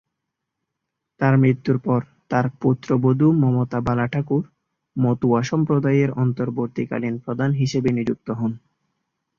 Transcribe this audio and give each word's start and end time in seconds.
তার 1.19 1.33
মৃত্যুর 1.37 1.77
পর 1.79 2.01
তার 2.29 2.45
পুত্রবধূ 2.61 3.27
মমতা 3.41 3.79
বালা 3.81 4.05
ঠাকুর 4.07 4.43
মতুয়া 4.95 5.41
সম্প্রদায়ের 5.43 6.09
অন্তর্বর্তীকালীন 6.23 7.15
প্রধান 7.25 7.49
হিসেবে 7.53 7.89
নিযুক্ত 7.91 8.27
হন। 8.31 8.51